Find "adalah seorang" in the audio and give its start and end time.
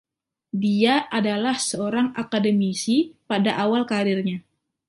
1.19-2.07